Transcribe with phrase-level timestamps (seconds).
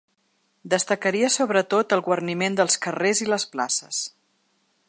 [0.73, 4.05] Destacaria sobretot el guarniment dels carrers i les places.